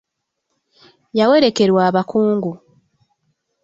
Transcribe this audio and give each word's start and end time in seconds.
Yawerekerwa 1.17 1.81
abakungu. 1.89 2.51